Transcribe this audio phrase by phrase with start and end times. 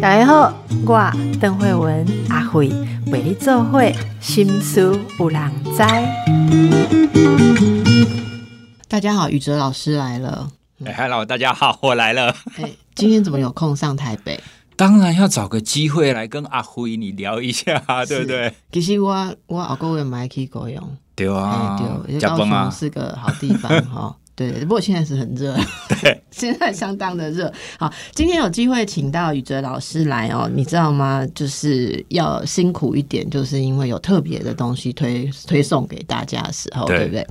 [0.00, 0.52] 大家好，
[0.86, 2.68] 我邓慧文阿慧
[3.06, 5.82] 为你做会心思有人知。
[8.88, 10.50] 大家好，宇哲老师来了。
[10.84, 12.34] 哎，Hello，大家好，我来了。
[12.58, 14.40] 哎，今天怎么有空上台北？
[14.76, 18.54] 当然要找个机会来跟阿辉你聊一下，对不对？
[18.72, 24.16] 其实我我阿哥也买去过用，对啊，对，高雄是个好地方哈。
[24.34, 25.54] 对，不过现在是很热，
[26.00, 27.52] 对， 现在相当的热。
[27.78, 31.26] 好，今天有机会请到宇哲老师来哦，你知道吗？
[31.34, 37.26] 就是要辛苦一点，就是因为有特别的东西推推送给大家的时候，对不对？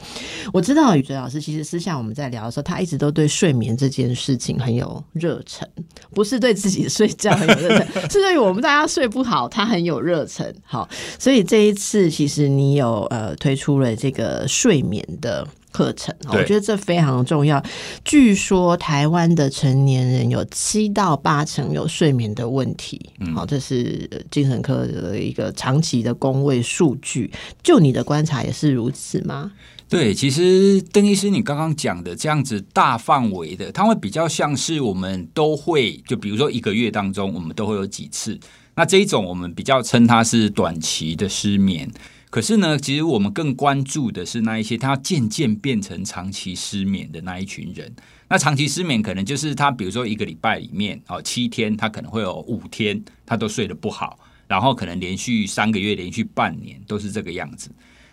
[0.54, 5.68] 我知道宇哲老师其实私下我们在聊的时候，他一直都对睡眠这件事情很有热忱，
[6.14, 10.54] 不是对自己睡觉很有热忱， 是对于我们大家睡不好，他很有热忱。
[10.64, 10.88] 好，
[11.18, 15.48] 所以这一次其实你有呃推出了这个睡眠的。
[15.71, 17.61] 课程，我觉得这非常重要。
[18.03, 22.99] 据说台湾的成年人有七到八成有睡眠的问题，
[23.34, 27.31] 好，这是精神科的一个长期的工位数据。
[27.63, 29.52] 就你的观察也是如此吗？
[29.88, 38.39] 对，其实邓医师你刚刚讲的这样子大范围的，它会比较像是我们都会，就比如说一个月当中，我们都会有几次。
[38.75, 41.91] 那这一种我们比较称它是短期的失眠。
[42.32, 47.94] 可是呢，其实我们更关注的是那一些他渐渐变成长期失眠的那一群人。
[48.30, 57.70] 那长期失眠可能就是他，比如说一个礼拜里面哦，七天他可能会有五天他都睡得不好，然后可能连续三个月、连续半年都是这个样子。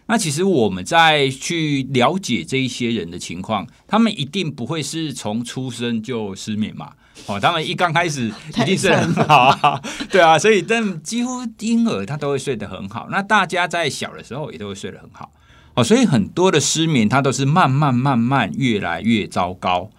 [0.08, 6.92] 那其实我们在去了解这一些人的情况，他们一定不会是从出生就失眠嘛。
[7.26, 13.08] 哦，他们一刚开始 一定是很好啊， 对啊，所以但几乎婴儿他都会睡得很好。
[13.10, 15.30] 那大家在小的时候也都会睡得很好，
[15.74, 19.90] 哦，所以很多的失眠它都是慢慢慢慢越来越糟糕。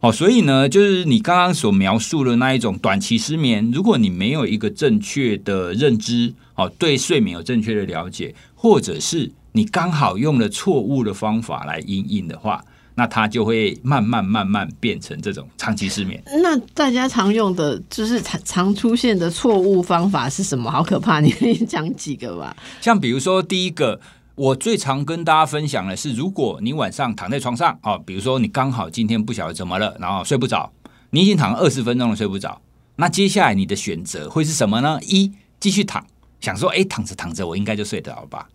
[0.00, 12.62] 哦，所以呢，就是你刚刚所描述的那一种短期失眠，如果你没有一个正确的认知，哦，对睡眠有正确的了解，或者是你刚好用了错误的方法来应应的话。
[12.98, 16.18] 那它就会慢慢慢慢变成这种长期失眠。
[16.42, 20.70] 那大家常用的就是常常出现的错误方法是什么？
[20.70, 21.20] 好可怕！
[21.20, 22.56] 你可以讲几个吧。
[22.80, 24.00] 像比如说，第一个，
[24.34, 30.72] 我最常跟大家分享的是，如果你晚上躺在床上哦，比如说你刚好今天不晓得怎么了，然后睡不着，
[31.10, 32.62] 你已经躺了二十分钟了睡不着，
[32.96, 34.98] 那接下来你的选择会是什么呢？
[35.02, 35.30] 一，
[35.60, 36.02] 继续躺，
[36.40, 38.48] 想说，哎，躺着躺着我应该就睡得着吧。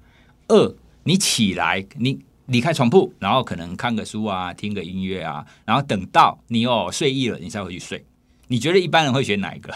[0.47, 2.19] 二，你起来，你。
[2.47, 8.03] 离开床铺，然后可能看个书啊，听个音乐啊，然后等到你哦睡意了，你再回去睡。
[8.49, 9.73] 你觉得一般人会选哪一个？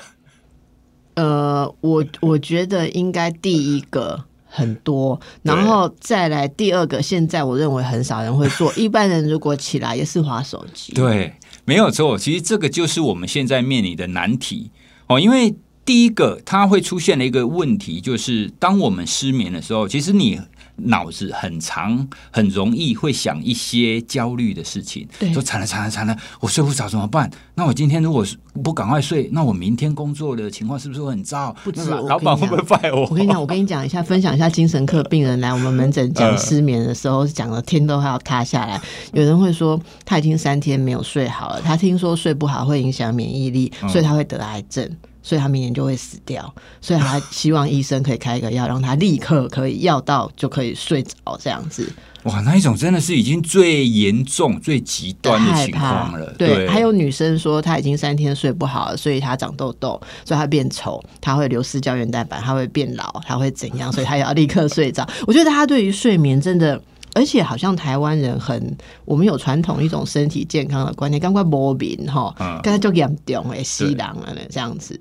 [1.13, 7.01] 呃，我我觉得应该第一个很多，然后再来第二个。
[7.01, 8.73] 现在我认为很少人会做。
[8.75, 12.17] 一般人如果起来也是划手机，对，没有错。
[12.17, 14.69] 其实这个就是我们现在面临的难题
[15.07, 15.17] 哦。
[15.17, 15.55] 因为
[15.85, 20.41] 第一个，它会出现的一个问题，就是当我们失眠的时候，其实你。
[20.77, 27.29] 脑子很长，很容易会想一些焦虑的事情，说惨了惨了惨了，我睡不着怎么办？
[27.55, 28.25] 那我今天如果
[28.63, 31.55] 不赶快睡，那我明天工作的情况是不是会很糟？
[31.63, 33.07] 不止，老板会不会 fire 我？
[33.09, 38.79] 我跟你讲，我跟你讲一下，分享一下精神科病人来我们门诊讲失眠的时候，讲的天都还要塌下来。
[39.13, 44.89] 有人会说他已经三天没有睡好了，他听说睡不好会影响免疫力，所以他会得癌症。
[45.25, 51.91] 所以他明年就会死掉，所以他希望医生可以开一个药，让他立刻可以药到就可以睡着这样子。
[52.25, 56.31] 哇，那一种真的是已经最严重、最极端的情况了。
[56.37, 63.91] 对，还有女生说她已经三天睡不好了，所以她长痘痘，所以她变丑，她会流失胶原蛋白，她会变老，她会怎样？
[63.91, 65.07] 所以她要立刻睡着。
[65.25, 66.79] 我觉得大家对于睡眠真的，
[67.13, 68.75] 而且好像台湾人很，
[69.05, 74.99] 我们有传统一种身体健康的观念，赶快磨明哈，刚才就严重诶，西郎啊这样子。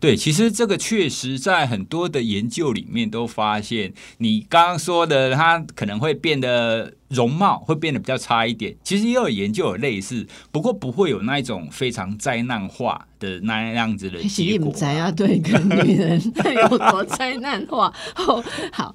[0.00, 8.74] 对，其实这个确实在很多的研究里面都发现，你刚刚说的，它可能会变得容貌会变得比较差一点。
[8.82, 14.72] 其实也有研究有类似，不过不会有那一种非常灾难化的那样子的结果。
[14.72, 16.20] 灾啊，对，跟女人
[16.70, 17.92] 有多灾难化？
[18.72, 18.94] 好。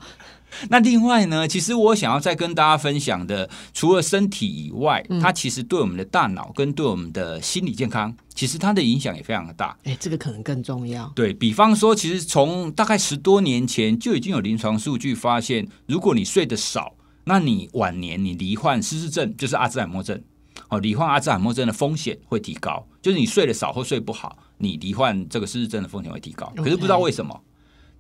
[0.70, 9.78] 那另外呢，其实我想要再跟大家分享的，除了身体以外，它其实对我们的大脑跟对我们的心理健康，其实它的影响也非常的大。
[9.84, 11.12] 哎，这个可能更重要。
[11.16, 20.22] 对比方说，其实从大概十多年前就已经有临床数据发现，如果你睡得少，那你晚年你罹患失智症，就是阿兹海默症，
[20.70, 22.86] 哦，罹患阿兹海默症的风险会提高。
[23.02, 26.52] 就是你睡得少或睡不好，你罹患这个失智症的风险会提高。
[26.58, 27.40] 可是不知道为什么。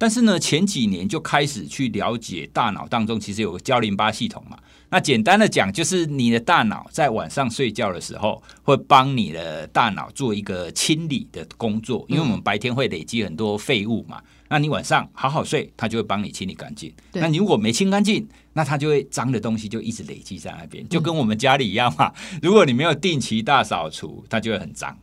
[0.01, 4.57] 但是呢，前几年就开始去了解大脑当中其实有个胶淋巴系统嘛。
[4.89, 14.19] 那简单的讲，就是你的大脑在晚上睡觉的时候，会帮你的大脑做一个清理的工作，因为我们白天会累积很多废物嘛。
[14.50, 16.92] 那你晚上好好睡，它就会帮你清理干净。
[17.13, 22.12] 那你如果没清干净，那它就会脏的东西就一直累积在那边，就跟我们家里一样嘛。
[22.42, 24.98] 如果你没有定期大扫除，它就会很脏。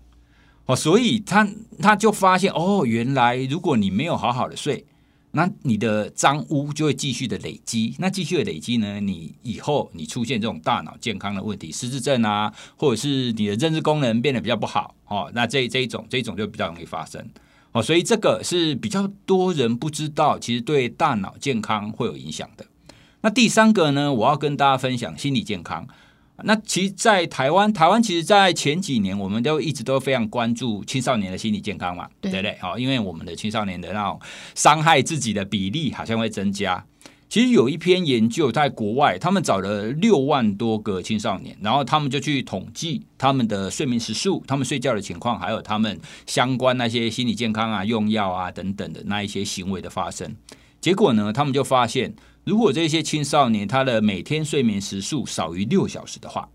[0.69, 1.49] 哦，所以他
[1.81, 4.85] 他就发现，哦，原来如果你没有好好的睡。
[5.33, 8.99] 那你的脏污就会继续的累积，那继续的累积呢？
[8.99, 17.23] 你以后你出现这种大脑健康的问题，失智症啊，或者是你的认知功能变得比较不好哦，那这这一种这一种就比较容易发生
[17.73, 22.65] 哦，所以这个是比较多人不知道，其实对大脑健康会有影响的。
[23.21, 25.87] 那第三个呢，我要跟大家分享心理健康。
[26.45, 32.57] 那其实，在台湾，台湾其实，在前几年，我们都一直都非常关注青少年的心理健康嘛，对不对？
[32.61, 34.21] 好，因为我们的青少年的那种
[34.55, 36.85] 伤害自己的比例好像会增加。
[37.29, 50.35] 其实有一篇研究在国外，他们找了六万多个青少年，然后他们就去统计他们的睡眠时数、他们睡觉的情况，还有他们相关那些心理健康啊、用药啊等等的那一些行为的发生。
[50.81, 52.15] 结果呢，他们就发现。
[52.49, 56.49] 如果这些青少年他的每天睡眠时数少于六小时的话，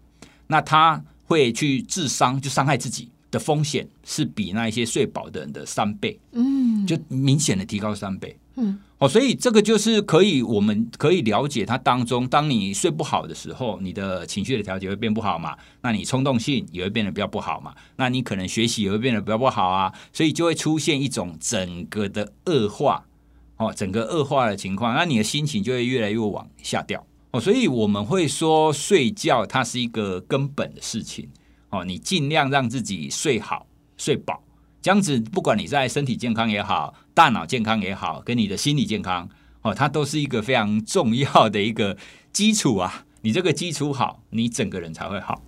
[0.47, 23.05] 那他会去自伤，就伤害自己的风险是比那一些睡饱的人的三倍，嗯，就明显的提高三倍，嗯，哦，所以这个就是可以，我们可以了解它当中，当你睡不好的时候，你的情绪的调节会变不好嘛，那你冲动性也会变得比较不好嘛，那你可能学习也会变得比较不好啊，所以就会出现一种整个的恶化。
[23.57, 27.39] 哦，整个恶化的情况，那你的心情就会越来越往下掉哦。
[27.39, 31.29] 所以我们会说，睡觉它是一个根本的事情
[31.69, 31.85] 哦。
[31.85, 33.67] 你尽量让自己睡好、
[33.97, 34.41] 睡饱，
[34.81, 39.29] 这样子，不管你在身体健康也好，大脑健康也好，跟你的心理健康
[39.61, 41.95] 哦，它都是一个非常重要的一个
[42.31, 43.05] 基础啊。
[43.21, 45.41] 你这个基础好，你整个人才会好。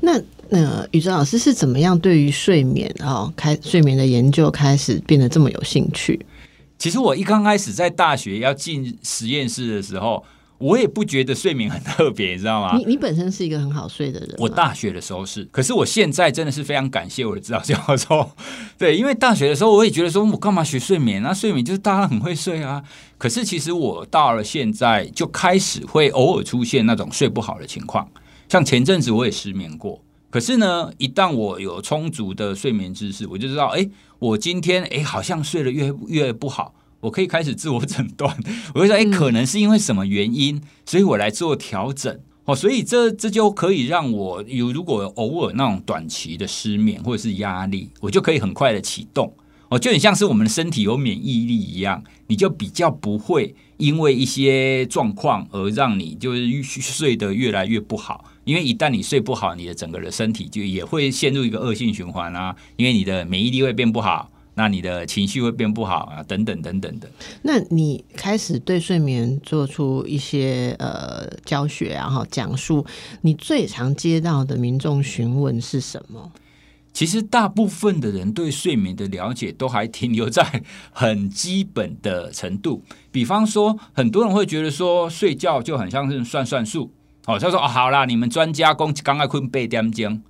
[0.00, 6.18] 那呃，宇哲老师是怎么样对于睡眠啊，开睡眠的研究开始变得这么有兴趣？
[6.80, 10.24] 其实我一刚开始在大学要进实验室的时候，
[10.56, 12.74] 我也不觉得睡眠很特别，你知道吗？
[12.74, 14.34] 你你本身是一个很好睡的人。
[14.38, 18.30] 我大学的时候是，可是我现在真的是非常感谢我的指导教授。
[18.78, 21.22] 对，因为大学的时候我也觉得说，我干嘛学睡眠？
[21.22, 22.82] 啊睡眠就是大家很会睡啊。
[23.18, 28.08] 可是其实我到了现在就开始会偶尔出现那种睡不好的情况，
[28.48, 30.02] 像前阵子我也失眠过。
[30.30, 33.88] 可是呢，一旦我有充足的睡眠知识，我就知道，哎，
[34.20, 38.34] 我今天哎好像睡得越越不好，我可以开始自我诊断。
[38.72, 42.16] 我会说，哎，可能是因为什么原因，所以我来做调整。
[42.44, 49.34] 哦，所以这这就可以让我有如果偶尔那种短期的失眠或者是压力，我就可以很快的启动。
[49.68, 58.24] 哦，就很像是我们的身体有免疫力一样，你就比较不会因为一些状况而让你就是睡得越来越不好。
[58.44, 62.56] 因为一旦你睡不好，你的整个的身体就也会陷入一个恶性循环啊。
[62.76, 67.08] 因为你的免疫力会变不好，那你的情绪会变不好啊，等等等等的。
[67.42, 72.84] 那你开始对睡眠做出一些呃教学，然后讲述，
[73.20, 76.32] 你最常接到的民众询问是什么？
[76.92, 82.82] 其实大部分的人对睡眠的了解都还停留在很基本的程度。
[83.12, 86.90] 比方说，很多人会觉得说睡觉就很像是算算数。
[87.26, 90.22] 哦，他说哦，好啦，你们专家公刚刚困被点钟，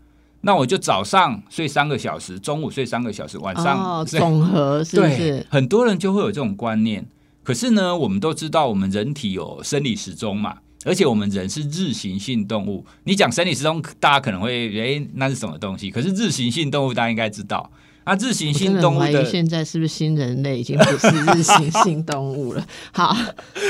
[0.43, 5.47] 那我就早上睡三个小时，中午睡三个小时，晚上哦总和是不是？
[5.51, 7.07] 很多人就会有这种观念。
[7.43, 12.85] 可是呢，我们都知道，我们人体有生理时钟嘛，而且我们人是日行性动物。
[13.05, 15.91] 你讲生理时钟，大家可能会诶，那是什么东西？
[15.91, 17.71] 可是日行性动物，大家应该知道。
[18.11, 22.67] 啊，日行性动物的现在是不是新人类已经不是日行 性动物了？
[22.93, 23.17] 好，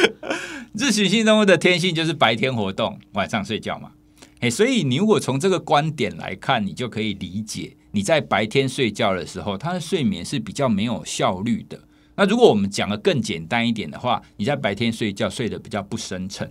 [0.72, 3.90] 日行性动物的天性就是白天活动，晚上睡觉嘛。
[4.38, 11.78] 哎，所以你如果从这个观点来看，你就可以理解，你在白天睡觉的时候，它的睡眠是比较没有效率的。
[12.16, 16.50] 那如果我们讲的更简单一点的话，你在白天睡觉睡得比较不深沉。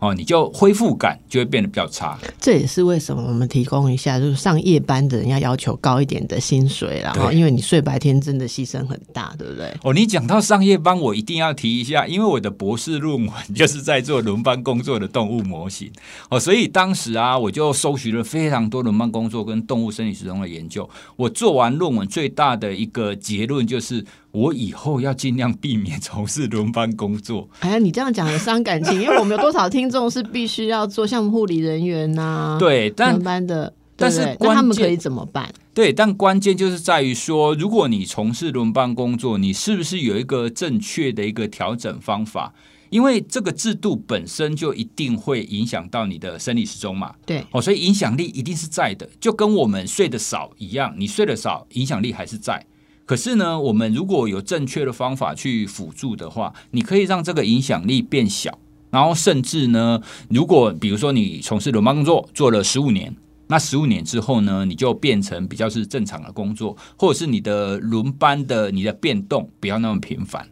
[0.00, 2.18] 哦，你就恢复感就会变得比较差。
[2.38, 9.72] 这也是为什么我们提供一下，就是上夜班的人要要求高一点的薪水然后因为你睡白天真的牺牲很大，对不对？
[9.82, 15.90] 哦，你讲到上夜班，我一定要提一下，因为我的博士论文 就是在做轮班工作的动物模型。
[16.28, 20.88] 哦，所以当时啊，我就搜寻了非常多轮班工作跟动物生理时钟的研究。
[21.16, 24.04] 我做完论文，最大的一个结论就是。
[24.34, 27.48] 我以后要尽量避免从事轮班工作。
[27.60, 32.56] 哎呀，你这样讲很伤感情， 因为我们有多少听众是必须要做像护理人员呐？
[32.58, 33.72] 对，轮班的。
[33.96, 35.48] 但是对对那他们可以怎么办？
[35.72, 42.52] 对，但关键就是在于说，如果你从事轮班工作，你是不是有一个正确的一个调整方法？
[42.90, 52.66] 因为这个制度本身就一定会影响到你的生理时钟嘛，对，哦，所以影响力一定是在的，就跟我们睡得少一样，你睡得少，影响力还是在。
[53.06, 58.58] 可是呢，我们如果有正确的方法去辅助的话，你可以让这个影响力变小，
[58.90, 63.14] 然后甚至呢，如果比如说你从事轮班工作做了十五年，
[63.48, 70.48] 那十五年之后呢，你就变成比较是正常的工作，或者是你的轮班的你的变动不要那么频繁。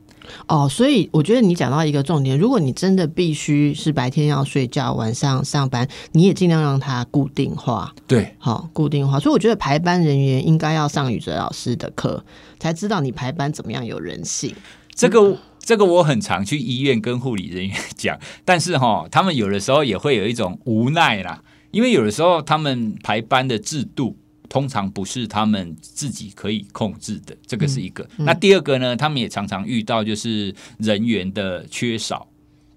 [0.48, 9.18] 哦，所以我觉得你讲到一个重点，如果你真的必须是白天要睡觉，晚上上班，你也尽量让它固定化，对，好，固定化。
[9.18, 12.24] 所以我觉得排班人员应该要上宇哲老师的课，
[12.58, 14.54] 才知道你排班怎么样有人性。
[14.94, 24.16] 这个这个我很常去医院跟护理人员 讲，但是哈，他们有的时候也会有一种无奈啦，因为有的时候他们排班的制度。
[24.52, 28.06] 通常不是他们自己可以控制的，这个是一个。
[28.18, 32.28] 那第二个呢，他们也常常遇到就是人员的缺少，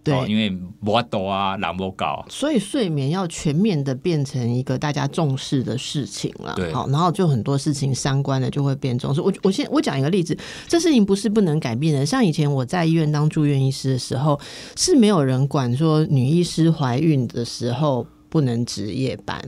[0.02, 9.20] 对，哦因为摩多啊、朗摩高，所以睡眠要全面的变成一个大家重视的事情了，对好，然后就很多事情相关的就会变重视。
[9.20, 10.38] 我我先我讲一个例子，
[10.70, 12.06] 这事情不是不能改变的。
[12.06, 14.40] 像以前我在医院当住院医师的时候，
[14.78, 18.08] 是没有人管说女医师怀孕的时候。
[18.36, 19.42] 不能值夜班，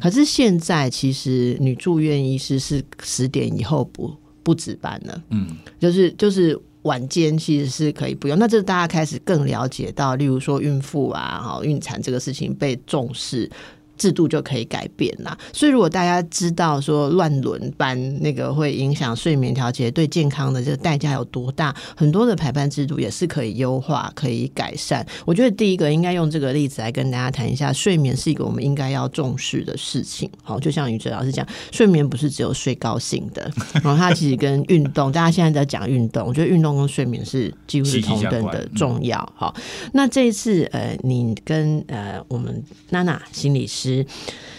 [0.00, 5.46] 可是现在其实女住院医师是十点以后不不值班了，嗯，
[5.78, 8.36] 就是就是晚间其实是可以不用。
[8.36, 13.48] 那这大家开始更了解到，例如说孕妇啊、哈孕产这个事情被重视。
[14.02, 25.06] 制度就可以改变啦，所以如果大家知道说乱轮班那个会影响睡眠调节，对健康的这个代价有多大，很多的排班制度也是可以优化、可以改善。
[25.24, 30.28] 我觉得第一个应该用这个例子来跟大家谈一下，睡眠是一个我们应该要重视的事情。
[30.42, 33.48] 好，就像宇哲老师讲，睡眠不是只有睡高兴的，
[33.84, 39.32] 然后它其实跟运动，大家现在在讲运动，我觉得运动跟睡眠是几乎是同等的重要。
[39.36, 39.54] 好，
[39.92, 43.91] 那这一次呃，你跟呃我们娜娜心理师。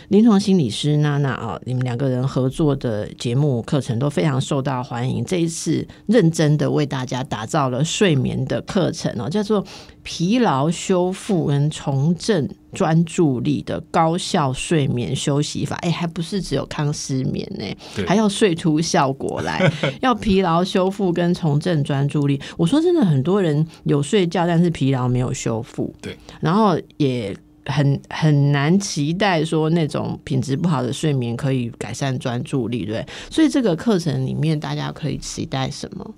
[0.10, 5.24] 临床心理师娜娜啊，你们两个人合作的节目课程都非常受到欢迎。
[5.26, 9.66] 这一次认真的为大家打造了睡眠的课程哦，叫做
[10.04, 15.78] 疲劳修复跟重振专注力的高效睡眠休息法。
[15.78, 17.66] 哎，还不是只有抗失眠呢，
[18.06, 19.72] 还要睡出效果来，
[20.02, 22.40] 要疲劳修复跟重振专注力。
[22.58, 27.36] 我说真的，很多人有睡觉，但是疲劳没有修复，对，然后也。
[27.66, 33.06] 很很难期待说那种品质不好的睡眠可以改善专注力，对。
[33.30, 36.14] 所以这个课程里面，大家可以期待什么？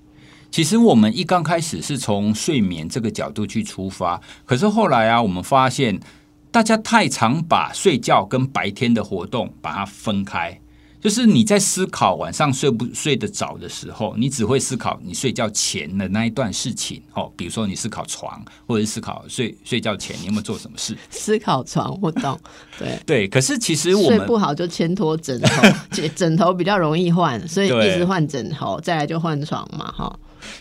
[0.50, 6.00] 其实我们一刚开始是从睡眠这个角度去出发，可是后来啊，我们发现
[6.50, 10.58] 大家太常把睡觉跟白天的活动把它分开。
[11.00, 20.96] 就是你在思考晚上睡不睡得着的时候，你只会思考你睡觉前的那一段事情哦，比如说你思考床，或者是思考睡睡觉前你有没有做什么事。
[21.10, 22.38] 思考床，我懂。
[22.78, 25.62] 对对，可是其实我们睡不好就牵拖枕头，
[26.16, 30.18] 枕头比较容易换，所以一直换枕头，再来就换床嘛，哈。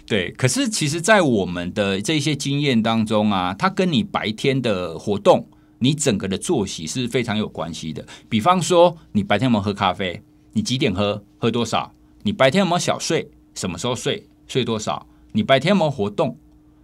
[0.08, 5.48] 对，可是其实，在我们的这些经验当中啊，它跟你白天的活动，
[5.86, 8.04] 你整个的作息是非常有关系的。
[8.28, 10.20] 比方说，你白天有没有喝咖啡？
[10.52, 11.24] 你几点喝？
[11.38, 11.94] 喝多少？
[12.24, 13.30] 你白天有没有小睡？
[13.54, 14.28] 什么时候睡？
[14.48, 15.06] 睡多少？
[15.32, 16.36] 你白天有没有活动？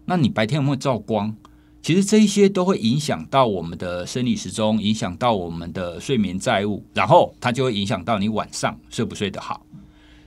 [0.06, 1.36] 那你白天有没有照光？
[1.82, 9.66] 其实这一些都会影响到我们的生理时钟，影响到我们的睡眠债务，然后它就会影响到你晚上睡不睡得好。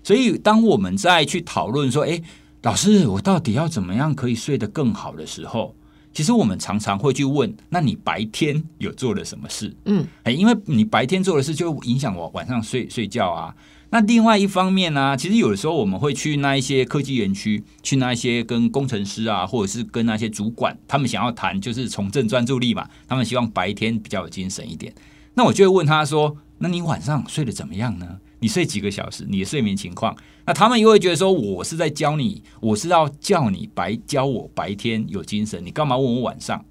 [0.02, 2.21] 所以，当我们再去讨论说，诶，
[2.62, 5.73] 老师，我到底要怎么样可以睡得更好的时候，
[6.14, 9.76] 其实我们常常会去问：那你白天有做了什么事？
[9.85, 13.54] 嗯，哎，因为你白天做的事就影响我晚上睡睡觉啊。
[13.90, 24.92] 那另外一方面呢，其实有的时候我们会去那一些科技园区，去那一些跟工程师啊，或者是跟那些主管，他们想要谈就是重振专注力嘛，他们希望白天比较有精神一点。
[25.35, 28.18] 那我就会问他说：那你晚上睡得怎么样呢？
[28.44, 29.24] 你睡几个小时？
[29.26, 30.14] 你的睡眠情况？
[30.44, 36.62] 那他们又会觉得说，我是在教你，我是要叫你白教我白天有精神，你干嘛问我晚上？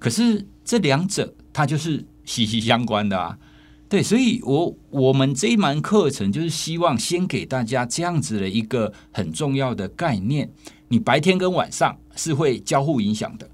[0.00, 3.38] 可是这两者它就是息息相关的啊。
[3.88, 10.50] 对，所以我我们这一门课程就是希望先给大家这样子的一个很重要的概念：
[10.88, 13.48] 你白天跟晚上是会交互影响的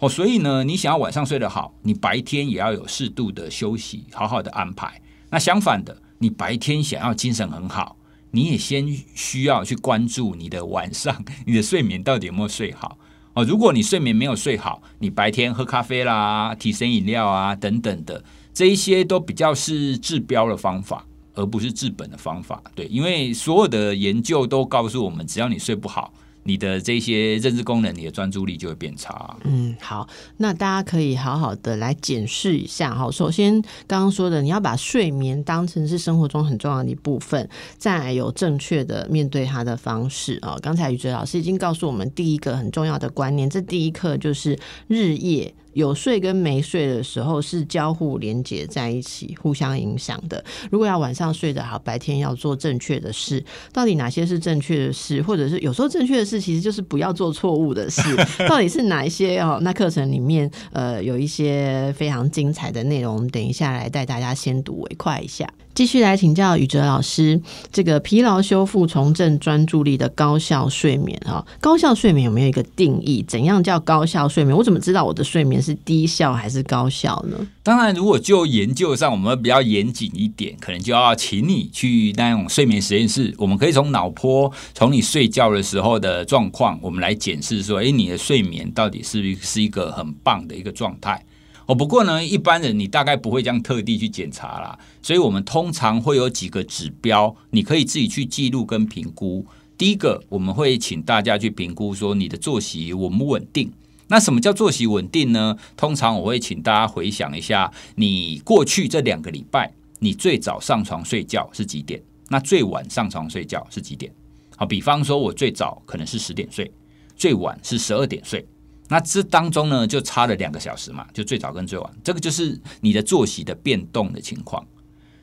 [0.00, 0.06] 哦。
[0.06, 5.00] 所以呢，你想要晚上睡得好，你白天也要有适度的休息，好好的安排。
[5.30, 5.96] 那相反的。
[6.18, 7.96] 你白天想要精神很好，
[8.30, 12.98] 你也先需要去关注你的晚上， 你的睡眠到底有没有睡好
[13.34, 13.44] 哦。
[13.44, 21.04] 如果你睡眠没有睡好，你白天喝咖啡啦、提神饮料啊等等的，这一些都比较是治标的方法，
[21.34, 22.62] 而不是治本的方法。
[22.74, 26.12] 对，因为所有的研究都告诉我们，只要你睡不好。
[26.44, 29.36] 你的这些认知功能，你的专注力就会变差。
[29.44, 33.10] 嗯，好，那大家可以好好的来检视一下哈。
[33.10, 40.56] 首先，刚刚说的，你要把睡眠当成是生活中很重要的一部分，再有正确的面对它的方式啊。
[40.62, 45.54] 刚才宇哲老师已经告诉我们第一个很重要的观念，这第一课就是日夜。
[45.74, 50.42] 有睡跟没睡的时候是交互连接在一起，互相影响的。
[50.70, 58.02] 如果要晚上睡得好，白天要做正确的事，到底哪些是正确的事，或者是有时候正确的事其实就是不要做错误的事，
[58.48, 59.58] 到底是哪一些哦？
[59.62, 65.48] 那课程里面呃有一些非常精彩的内容，我们等一下来带大家先睹为快一下。
[65.74, 67.40] 继续来请教宇哲老师，
[67.72, 73.24] 这个疲劳修复、重振专注力的高效睡眠啊，高效睡眠有没有一个定义？
[73.26, 74.56] 怎样叫高效睡眠？
[74.56, 77.36] 我怎么知道我的睡眠是低效还是高效呢？
[77.64, 91.24] 当然，如果就研究上，我们比较严谨一点，可能就要请你去那种睡眠实验室，我们可以从脑波，从你睡觉的时候的状况，我们来检视说，哎，你的睡眠到底是不是是一个很棒的一个状态？
[91.66, 99.46] 哦，不过呢，一般人你大概不会这样特地去检查啦，所以我们通常会有几个指标，你可以自己去记录跟评估。
[99.76, 103.72] 第一个，我们会请大家去评估说你的作息稳不稳定。
[104.08, 105.56] 那什么叫作息稳定呢？
[105.76, 112.00] 通常我会请大家回想一下，你过去这两个礼拜，你最早上床睡觉是几点？
[112.28, 114.12] 那最晚上床睡觉是几点？
[114.56, 116.70] 好，比方说我最早可能是十点睡，
[117.16, 118.46] 最晚是十二点睡。
[118.94, 124.64] 那这当中呢，就差了两个小时嘛，就最早跟最晚，这个就是你的作息的变动的情况。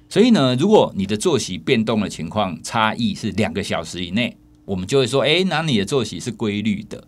[0.10, 4.36] 所以呢，如果你的作息变动的情况差异是两个小时以内，
[4.66, 7.02] 我们就会说，哎，那你的作息是规律的。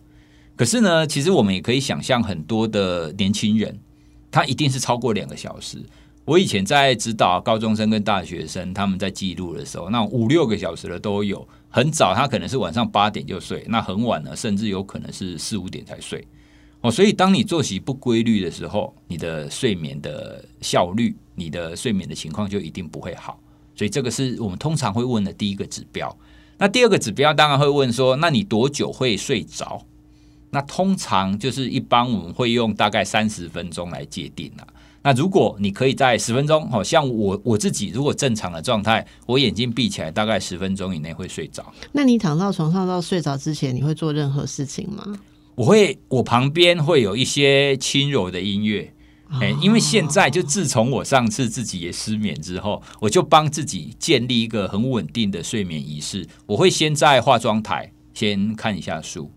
[0.56, 3.78] 可是呢，其实我们也可以想象，很多的年轻人，
[4.30, 5.84] 他一定是超过两个小时。
[6.24, 11.46] 我以前在指导高中生跟大学生，他们在记录的时候，那五六个小时的都有。
[11.68, 16.26] 很早，他可能是晚上八点就睡；那很晚呢，甚至有可能是四五点才睡。
[16.84, 23.40] 哦，所以当你作息不规律的时候，你的睡眠的效率、你的睡眠的情况就一定不会好。
[23.74, 26.14] 所以这个是我们通常会问的第一个指标。
[26.58, 29.82] 那第二个指标当然会问说，那你多久会睡着？
[30.50, 34.68] 那通常就是一般我们会用大概三十分钟来界定了。
[35.02, 41.64] 那如果你可以在十分钟，好像我我自己如果正常的状态，我眼睛闭起来，大概十分钟以内会睡着。
[41.92, 45.18] 那你躺到床上到睡着之前，你会做任何事情吗？
[45.56, 48.92] 我会，我旁边会有一些轻柔的音乐，
[49.40, 56.26] 哎，因为现在就自从我上次自己也失眠之后，我就帮自己建立一个很稳定的睡眠仪式。
[56.46, 59.30] 我会先在化妆台先看一下书，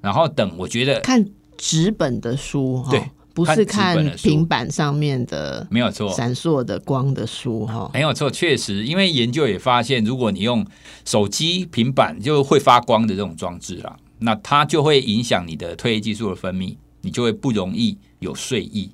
[0.00, 1.24] 然后等我觉得看
[1.56, 10.66] 纸本的书，对，不是看平板上面的，没有错，闪烁的光的书哈，没有错，确实，因为研究也发现，如果你用
[11.04, 13.96] 手机、平板就会发光的这种装置啦。
[14.18, 18.90] 那它就会影响你的褪黑激素的分泌，你就会不容易有睡意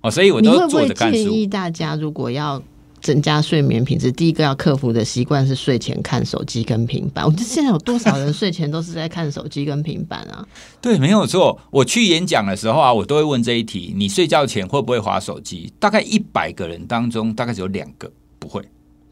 [0.00, 0.10] 哦。
[0.10, 1.16] 所以我都做着看书。
[1.16, 2.62] 建议大家如果要
[3.00, 7.24] 增加睡眠品质，第一个要克服的习惯是睡前看手机跟平板。
[7.24, 10.44] 我觉得现在有多少人睡前都是在看手机跟平板啊？
[10.80, 11.60] 对，没有错。
[11.70, 15.72] 我去演讲的时候啊，我都会问这一题：你睡觉前会不会划手机？
[15.78, 18.62] 大概一百个人当中，大概只有两个不会。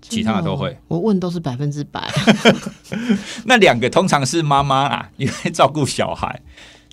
[0.09, 2.13] 其他的都会，我问都是百分之百。
[3.47, 6.43] 那两个通常是妈妈啊， 因为照顾小孩。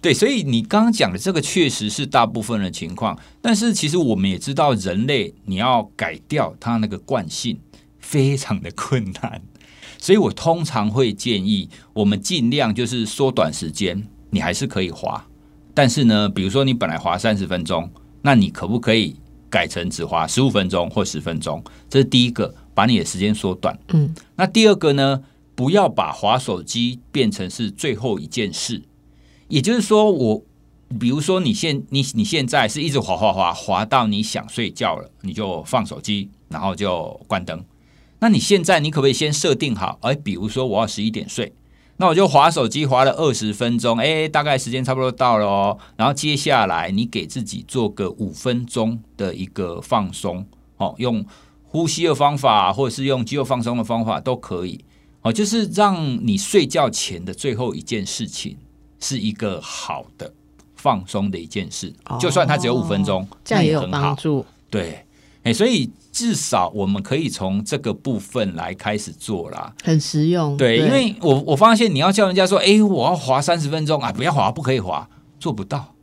[0.01, 3.15] 对，所以你刚刚讲的这个确实是大部分的情况。
[3.41, 7.59] 但是其实我们也知道，人类你要改掉他那个惯性，
[7.99, 9.41] 非常的困难。
[9.99, 15.23] 所以我通常会建议我们尽量就是缩短时间，你还是可以滑。
[15.75, 17.87] 但是呢，比如说你本来滑三十分钟，
[18.23, 19.15] 那你可不可以
[19.51, 21.63] 改成只滑十五分钟或十分钟？
[21.89, 22.55] 这是第一个。
[22.73, 23.77] 把你的时间缩短。
[23.89, 25.23] 嗯，那第二个呢？
[25.53, 28.81] 不要把划手机变成是最后一件事。
[29.47, 30.41] 也就是说，我
[30.99, 37.63] 比如说，你现你你现在是一直滑滑滑滑到你想睡觉了，你就放手机，然后就关灯。
[38.19, 39.99] 那你现在你可不可以先设定好？
[40.01, 41.53] 哎，比如说我要十一点睡，
[41.97, 45.77] 那我就划手机划了二十分钟，哎，大概时间差不多到了哦。
[45.95, 50.43] 然后接下来你给自己做个五分钟的一个放松，
[50.77, 51.23] 哦，用。
[51.71, 54.83] 呼吸的方法，或者是用肌肉放松的方法都可以
[55.21, 55.31] 哦。
[55.31, 58.57] 就是让你睡觉前的最后一件事情
[58.99, 60.33] 是一个好的
[60.75, 64.45] 放松的一件事，就算它只有五分钟，这样也有帮助。
[64.69, 65.05] 对，
[65.43, 70.57] 哎，所以至少我们可以从这个部分来开始做啦，很实用。
[70.57, 75.07] 对，因为我我发现你要叫人家说，哎，我要滑三十分钟啊，不要滑，不可以滑，
[75.39, 75.95] 做不到。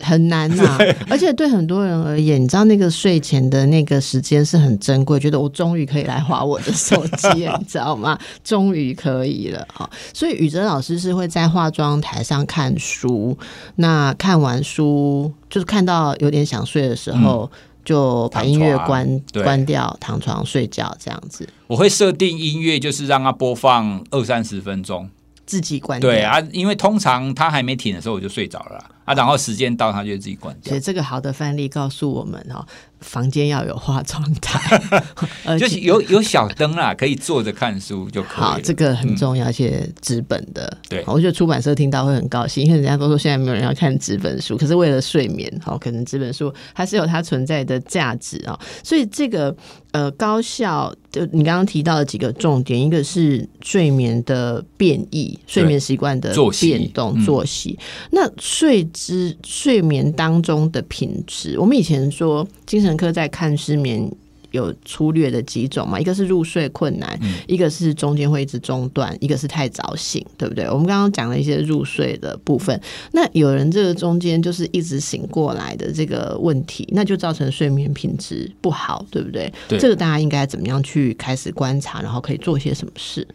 [0.00, 8.18] 很难呐、 而且对很多人而言，你知道那个睡前的那个时间是很珍贵，觉得我终于可以来划我的手机了，你知道吗？
[8.42, 9.88] 终于可以了哈。
[10.12, 13.36] 所以宇哲老师是会在化妆台上看书，
[13.76, 17.50] 那看完书就是看到有点想睡的时候。
[17.84, 25.08] 就把音乐关关掉，躺床睡觉这样子，我会设定音乐，就是让它播放二三十分钟。
[25.46, 26.10] 自己关掉。
[26.10, 30.80] 对啊，因为通常他还没停的时候我就睡着了啦啊，然后时间到它就自己关掉所以。
[30.80, 32.66] 这个好的范例告诉我们哦，
[33.00, 34.80] 房间要有化妆台，
[35.44, 38.44] 呃就是有有小灯啦，可以坐着看书就可以。
[38.44, 40.76] 好，这个很重要，而且纸本的。
[40.88, 48.58] 对我觉得出版社听到会很高兴，因为人家都说现在没有人要看纸本书，可是为了睡眠，好，可能纸本书还是有它存在的价值啊。
[48.82, 49.54] 所以这个
[49.92, 57.78] 呃高效，就你刚刚提到的几个重点，一个是睡眠的变异，睡眠习惯的变动、嗯作息。
[58.10, 64.10] 那睡之睡眠当中的品质，我们以前说精神科在看失眠。
[64.52, 70.64] 有粗略的几种嘛，一个是入睡困难，一个是中间会一直中断，一个是太早醒，对不对？
[70.70, 72.80] 我们刚刚讲了一些入睡的部分，
[73.12, 79.52] 那有人这个中间就是一直醒过来的这个问题，那就造成睡眠品质不好，对不对？
[79.68, 83.28] 对这个大家应该怎么样去开始观察，然后可以做些什么事？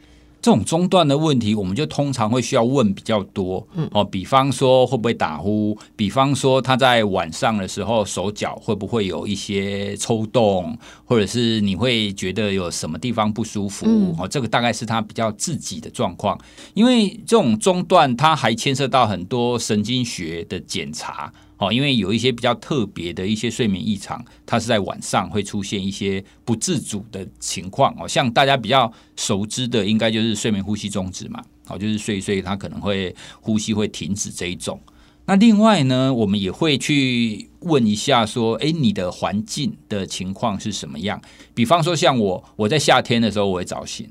[0.43, 13.85] 这种中断的问题，我们就通常会需要问比较多，哦，比方说会不会打呼，比方说他在晚上的时候手脚会不会有一些抽动，或者是你会觉得有什么地方不舒服，
[14.19, 16.37] 哦，这个大概是他比较自己的状况，
[16.73, 21.31] 因为这种中断它还牵涉到很多神经学的检查。
[21.63, 34.79] 哦，因为有一些比较特别的一些睡眠异常，它是在晚上会出现一些不自主的情况哦，像大家比较熟知的，应该就是睡眠呼吸中止嘛，哦，就是睡睡，它可能会呼吸会停止这一种。
[35.25, 41.21] 那另外呢，我们也会去问一下说，诶，你的环境的情况是什么样？
[41.53, 44.09] 比方说，像我，我在夏天的时候我会早醒，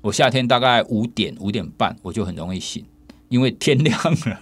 [0.00, 2.84] 我夏天大概五点五点半我就很容易醒，
[3.34, 4.40] 因为天亮了。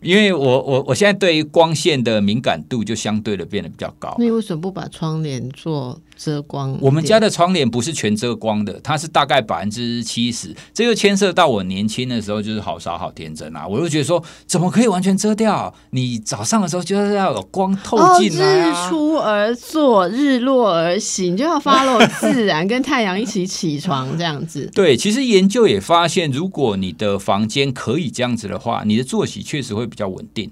[0.00, 4.14] 因为我 我我现在对于光线的敏感度就相对的变得比较高。
[4.18, 6.76] 那你为什么不把窗帘做遮光？
[6.82, 10.54] 我们家的窗帘不是全遮光的，它是大概百分之七十。
[10.74, 13.66] 这就牵涉到我年轻的时候就是好傻好天真啊！
[13.66, 15.72] 我就觉得说，怎么可以完全遮掉？
[15.90, 24.68] 你早上的时候就是要有光透哦，进来、啊日出而作，日落而息，你就要 follow 自然，跟太阳一起起床这样子。
[24.74, 30.50] 对，其实研究也发现，如果你的房间可以这样子的话，你的作息确实会比较稳定。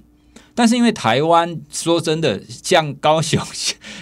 [0.59, 3.40] 但是因为台湾说真的，像高雄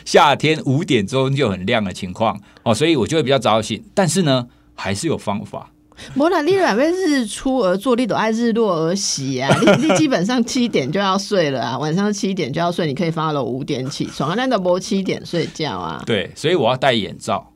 [0.06, 3.84] 夏天五点钟就很亮的情况哦，所以我就会比较早醒。
[3.92, 5.70] 但是呢，还是有方法。
[6.14, 9.54] 无啦，你软为日出而作，你都爱日落而息啊！
[9.60, 16.02] 你你基本上七点就要睡了啊，晚上七点就要睡，你可以发了五点起床，那都不七点睡觉啊。
[16.06, 17.52] 对，所以我要戴眼罩。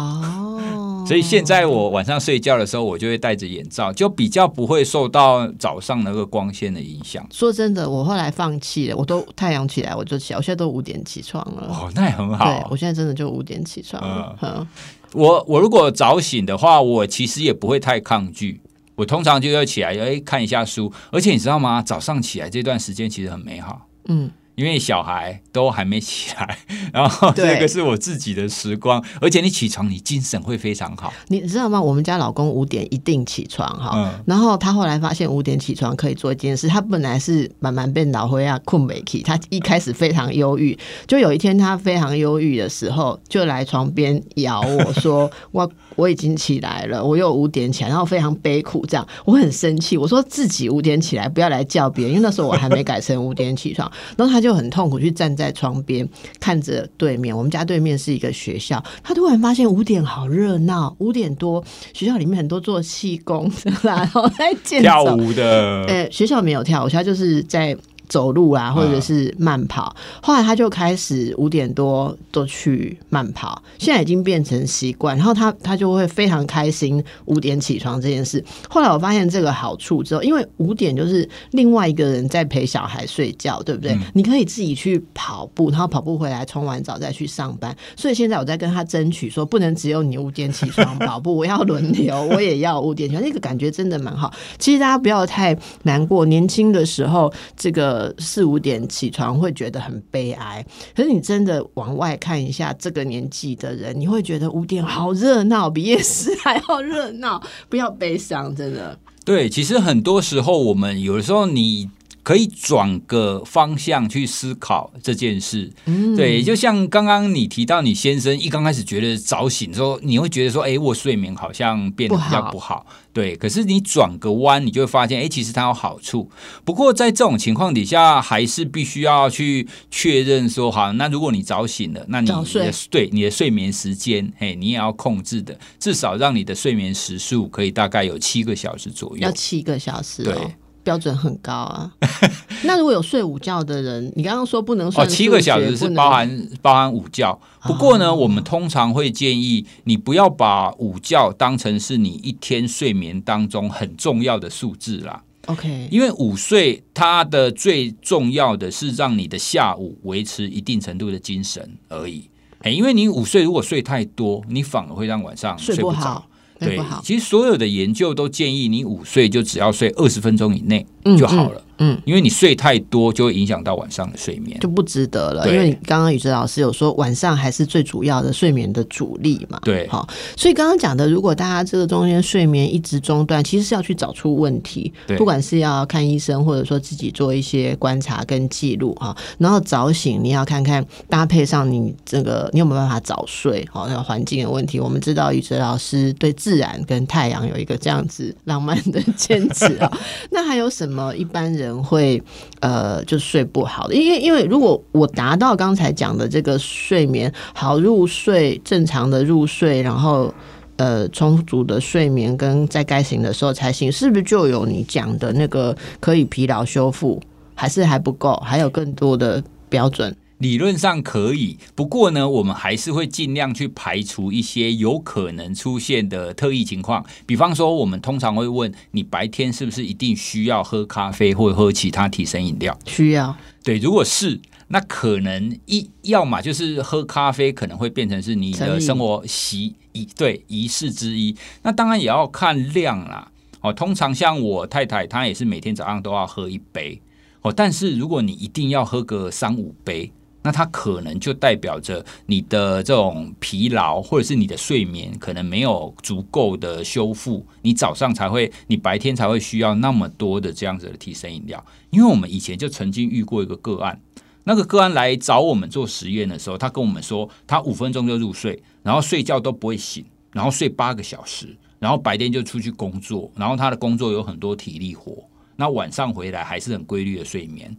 [0.00, 7.26] 哦，所以现在我晚上睡觉的时候，我就会戴着眼罩，就比较不会受到早上那个光线的影响。
[7.30, 11.68] 说真的，我后来放弃了，我都太阳起来我就起来，我现在都五点起床了。
[11.68, 12.76] 哦，那也很好对，好我。
[12.76, 14.36] 现在真的就五点起床了。
[14.42, 14.66] 嗯，
[15.14, 18.60] 我我如果早醒的话，我其实也不会太抗拒。
[18.94, 20.92] 我通常就要起来，哎，看一下书。
[21.10, 21.80] 而且你知道吗？
[21.82, 23.86] 早上起来这段时间其实很美好。
[24.08, 26.58] 嗯，因为小孩都还没起来，
[26.92, 31.12] 然后对这个是我自己的时光，而且你起床，你精神会非常好。
[31.28, 31.80] 你知道吗？
[31.80, 56.08] 我们家老公五点一定起床哈，嗯然后他后来发现五点起床可以做一件事，他本来是慢慢变老灰啊困没起，他一开始非常忧郁，就有一天他非常忧郁的时候，就来床边咬我说 我我已经起来了，我又五点起来，然后非常悲苦这样，我很生气，我说自己五点起来，不要来叫别人，因为那时候我还没改成五点起床，然后他就很痛苦，去站在窗边
[56.38, 65.04] 看着对面，我们家对面是一个学校，他突然发现五点好热闹，五点多学校里面很多做气功的啦， 然后在健跳。
[65.04, 67.76] 舞的，呃，学校没有跳舞，学校就是在
[68.08, 69.94] 走路啊，或者是慢跑。
[70.22, 75.16] 后来他就开始五点多都去慢跑，现在已经变成习惯。
[75.16, 78.44] 然后他他就会非常开心五点起床这件事。
[78.68, 83.96] 后来我发现这个好处之后，因为五点就是另外一个人在陪小孩睡觉，对不对？
[84.14, 87.76] 你可以自己去跑步，然后跑步回来冲完澡再去上班。
[87.96, 93.24] 所以现在我在跟他争取说，不能只有你五点起床跑步， 我要轮流，我也要五点起床。
[93.24, 94.32] 那个感觉真的蛮好。
[94.58, 107.42] 其实大家不要太难过，年轻的时候这个四五点起床会觉得很悲哀，可是你真的往外看一下，这个年纪的人，你会觉得五点好热闹，比夜市还要热闹。
[107.68, 108.98] 不要悲伤，真的。
[109.24, 111.90] 对，其实很多时候我们有的时候你
[112.28, 115.72] 可以转个方向去思考这件事。
[116.14, 122.84] 对，就像刚刚你提到，你先生一刚开始觉得早醒之后，你会觉得说，哎，我睡眠好像变得比较不好。
[123.14, 126.30] 对，可是你转个弯，你就会发现，哎，其实它有好处。
[126.66, 132.44] 不过在这种情况底下，还是必须要去确认说，好，那如果你早醒了，那你的
[132.90, 140.36] 对你的睡眠时间，哎，你也要控制的，至少让你的睡眠时数可以大概有七个小时左右，要七个小时，对，
[140.82, 141.92] 标准很高啊。
[142.64, 147.38] 那如果有睡午觉的人，你刚刚说不能哦，七个小时是包含包含午觉。
[147.62, 155.22] 不过呢，我们通常会建议你不要把午觉当成是你一天睡眠当中很重要的数字啦。
[155.46, 162.28] OK，因为午睡它的最重要的是让你的下午维持一定程度的精神而已。
[162.60, 166.24] 哎，因为你午睡如果睡太多，你反而会让晚上睡不着。
[166.58, 170.84] 对，其实所有的研究都建议你午睡就只要睡二十分钟以内
[171.16, 171.62] 就好了。
[171.78, 175.48] 嗯，因为你睡太多就会影响到晚上的睡眠，就不值得了。
[175.48, 179.58] 因为你刚刚宇哲老师有说晚上还是最主要的睡眠的主力嘛。
[179.62, 189.16] 对，好，所以刚刚讲的，如果大家这个中间睡眠一直中断，其实是要去找出问题，不管是要看医生，或者说自己做一些观察跟记录哈。
[189.38, 194.80] 然后早醒，你要看看搭配上你这个你有没有办法早睡，好，那环境的问题。
[194.80, 199.90] 我们知道宇哲老师对自然跟太阳有一个这样子浪漫的坚持啊。
[200.30, 201.67] 那还有什么一般人？
[201.82, 202.22] 会
[202.60, 210.32] 呃，就睡不好的，因为因为如果我达到刚才讲的这个睡眠好入睡，正常的入睡，然后
[210.76, 217.20] 呃充足的睡眠跟在该醒的时候才醒，是不是就有你讲的那个可以疲劳修复？
[217.54, 218.34] 还是还不够？
[218.44, 220.14] 还有更多的标准？
[220.38, 227.04] 理论上可以，不过呢，我们还是会尽量去排除一些有可能出现的特异情况。
[227.26, 232.78] 比方说，我们通常会问你白天是不是一定需要喝咖啡或喝其他提神饮料？
[232.86, 233.36] 需要。
[233.64, 241.34] 对，如果是，那可能一要么就是喝咖啡可能会变成是你的生活习仪对仪式之一。
[241.62, 243.28] 那当然也要看量啦。
[243.60, 247.02] 哦，通常像我太太，她也是每天早上都要喝一杯。
[247.42, 250.12] 哦，但是如果你一定要喝个三五杯。
[250.48, 261.62] 那它可能就代表着你的这种疲劳，或者是你的睡眠可能没有足够的修复，你早上才会，你白天才会需要那么多的这样子的提神饮料。
[261.90, 264.00] 因为我们以前就曾经遇过一个个案，
[264.44, 275.22] 那个个案来找我们做实验的时候，他跟我们说，他五分钟就入睡，然后睡觉都不会醒，然后睡八个小时，然后白天就出去工作，然后他的工作有很多体力活，
[275.56, 277.76] 那晚上回来还是很规律的睡眠。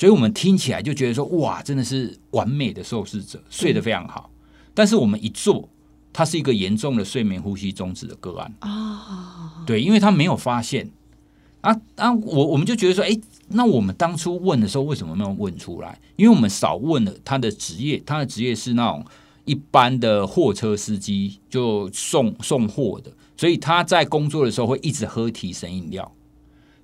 [0.00, 4.30] 所以我们听起来就觉得说，哇，真的是完美的受试者，睡得非常好。
[4.72, 5.68] 但是我们一做，
[6.10, 9.62] 他是一个严重的睡眠呼吸中止的个案啊。
[9.66, 10.90] 对，因为他没有发现
[11.60, 13.10] 啊啊，我我们就觉得说，哎，
[13.48, 16.00] 那我们当初问的时候，为什么没有问出来？
[16.16, 19.04] 因为我们少问了他的职业，他的职业是那种
[19.44, 26.10] 一般的货车司机，就送送货的，所以他在工作的时候会一直喝提神饮料。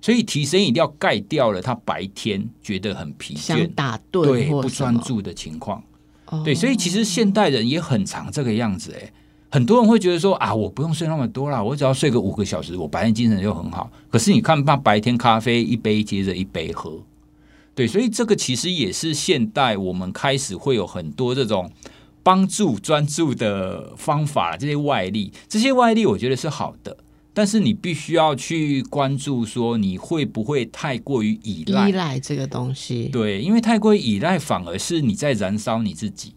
[0.01, 5.83] 所以提神饮料盖掉了他白天觉得很疲倦、打盹、对不专注的情况。
[6.43, 8.93] 对，所以其实现代人也很常这个样子。
[8.99, 9.11] 哎，
[9.49, 13.89] 很多人会觉得说啊，我不用睡那么多啦，我只要睡个五个小时，我白天精神就很好。
[14.09, 17.01] 可是你看，他白天咖啡一杯接着一杯喝。
[17.73, 21.71] 对，所以这个其实也是现代我们开始会有很多这种
[22.23, 26.97] 帮助专注的方法，这些外力，这些外力我觉得是好的。
[27.37, 33.09] 但是你必须要去关注，说你会不会太过于依赖依赖这个东西？
[33.09, 36.33] 对，因为太过于依赖，反而是你在燃烧你自己。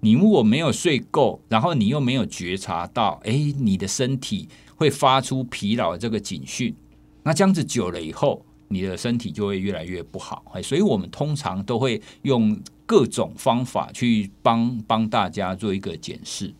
[0.00, 6.74] 你如果没有睡够，然后你又没有觉察到，哎，你的身体会发出疲劳这个警讯，
[7.22, 10.42] 那这样子久了以后，你的身体就会越来越不好。
[10.54, 16.50] 哎，所以我们通常都会用各种方法去帮帮大家做一个检视。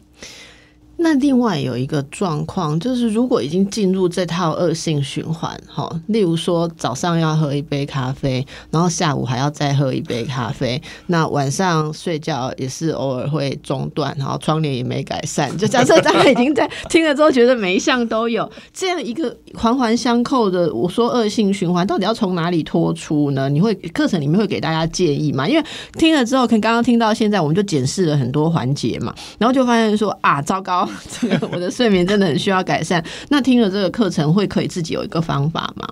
[1.02, 23.48] 那另外有一个状况，就是如果已经进入这套恶性循环，哈，例如说早上要喝一杯咖啡，然后下午还要再喝一杯咖啡，那晚上睡觉也是偶尔会中断，然后窗帘也没改善，就假设大家已经在听了之后觉得每一项都有这样一个环环相扣的，我说恶性循环到底要从哪里脱出呢？
[23.48, 25.48] 你会课程里面会给大家建议吗？
[25.48, 25.66] 因为
[25.98, 30.88] 听了之后，可能刚刚听到现在，我们就检视了很多环节嘛，然后就发现说啊，糟糕。
[31.20, 33.04] 这 个我的睡眠真的很需要改善。
[33.28, 35.86] 那听了这个课程，会可以自己有一个方法吗？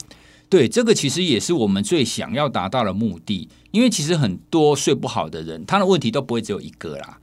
[0.49, 3.49] 对，这个其实也是我们最想要达到的目的。
[3.71, 7.19] 因为其实很多睡不好的人，他的问题都不会只有一个啦。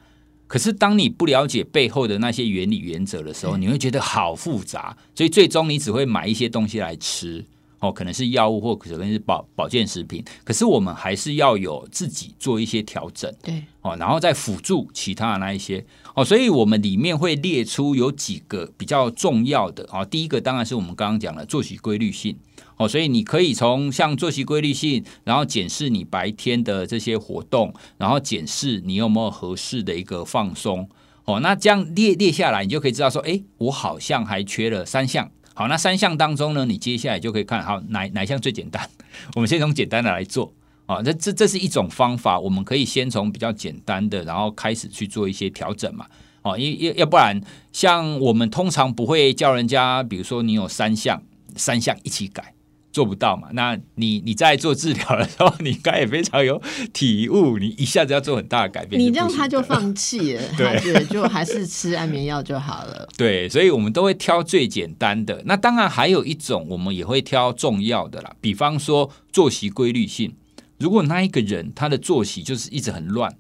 [0.48, 4.96] 可是当你不了解背后的那些原理原则的时候，你会觉得好复杂。
[5.13, 7.44] 所以最终你只会买一些东西来吃，
[7.80, 15.86] 哦，可能是药物或可能是保保健食品，可是我们还是要有自己做一些调整，对，哦，然后再辅助其他的那一些，
[16.16, 22.36] 哦，所以我们里面会列出有几个比较重要的，哦，第一个当然是我们刚刚讲的作息规律性，
[22.78, 30.90] 哦，所以你可以从像作息规律性，然后检视你白天的这些活动，然后检视你有没有合适的一个放松，
[31.26, 35.30] 哦，那这样列列下来，你就可以知道说，哎，我好像还缺了三项。
[35.58, 38.88] 好，那三项当中呢，你接下来就可以看好哪哪项最简单。
[39.34, 40.54] 我们先从简单的来做
[40.86, 46.06] 啊，这这这是一种方法，我们可以先从比较简单的，然后开始去做一些调整嘛。
[46.43, 47.41] 哦，因要要不然，
[47.72, 51.24] 像我们通常不会叫人家，比如说你有三项，
[51.56, 52.54] 三项一起改。
[52.98, 53.50] 做不到嘛？
[53.54, 56.60] 那你你在做治疗的时候，你应该也非常有
[56.94, 57.60] 体悟。
[57.60, 63.08] 你一下子要做很大的改变，你这样他就放弃了， 他觉得就还是吃安眠药就好了。
[63.16, 65.44] 对，所以我们都会挑最简单的。
[65.46, 68.36] 那当然还有一种，我们也会挑重要的啦。
[68.42, 70.34] 比方说作息规律性，
[70.80, 73.32] 如果那一个人他的作息就是一直很乱，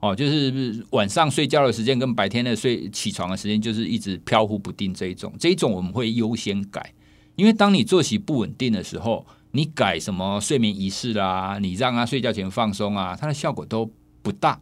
[0.00, 6.92] 哦，就是晚上睡觉的时间跟白天的睡起床的时间就是一直飘忽不定，这一种，这一种我们会优先改。
[7.38, 13.88] 因为当你作息不稳定的时候，你改什么睡眠仪式啦，你让他睡觉前放松啊，它的效果都
[14.22, 14.60] 不大。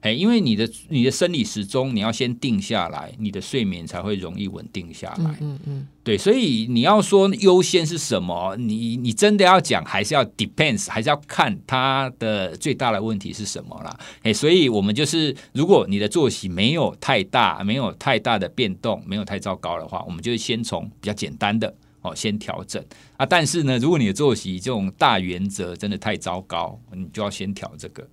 [0.00, 5.36] 哎，因为你的你的生理时钟你要先定下来，你的睡眠才会容易稳定下来。
[5.40, 13.98] 嗯嗯，对，所以你要说优先是什么，你你真的要讲，还是要 depends，还是要看它的最大的问题是什么啦。
[14.22, 21.74] 哎，所以我们就是，如果你的作息没有太大，没有太大的变动，没有太糟糕的话，我们就先从比较简单的。
[22.02, 22.84] 哦，先调整
[23.16, 23.26] 啊！
[23.26, 28.08] 但是呢，如果你的作息这种大原则真的太糟糕，你就要先调这个。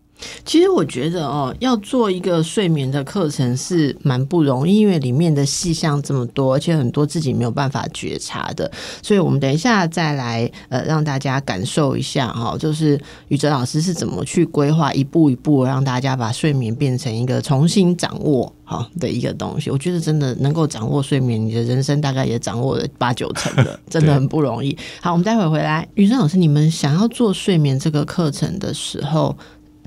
[0.45, 8.71] 其实我觉得哦，要做一个睡眠的课程是蛮不容易，因为里面的细项这么多，而且很多自己没有办法觉察的。
[9.01, 19.69] 所以我们等一下再来呃，让大家感受一下哈，就是宇哲老师是怎么去规划，一步一步让大家把睡眠变成一个重新掌握好的一个东西。
[19.69, 24.77] 我觉得真的能够掌握睡眠，你的人生大概也掌握了八九成了， 真的很不容易。
[25.01, 29.35] 好，我们待会回来，宇哲老师，你们想要做睡眠这个课程的时候。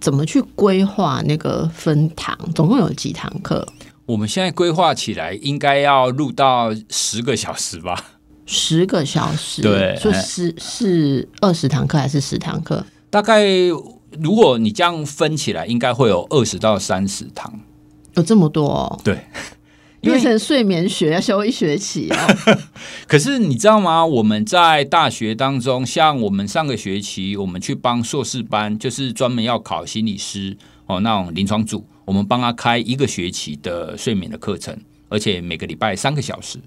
[0.00, 2.36] 怎么去规划那个分堂？
[2.54, 3.66] 总共有几堂课？
[4.06, 8.02] 我们现在规划起来应该要录到十个小时吧？
[8.46, 12.84] 十个小时，对，就是是二十堂课还是十堂课？
[13.10, 13.44] 大概
[14.18, 17.60] 如果你这样分起来，应该会有二十到三十堂，
[18.14, 18.66] 有这么多？
[18.66, 19.00] 哦？
[19.04, 19.26] 对。
[20.00, 22.26] 变成睡眠学要修一学期啊！
[23.06, 24.06] 可是你知道吗？
[24.06, 30.56] 我们在大学当中，像我们上个学期，我们去帮硕士班，就是专门要考心理师
[30.86, 34.76] 哦那种临床组，我们帮他开一个学期的睡眠的课程，
[35.08, 36.60] 而且每个礼拜三个小时。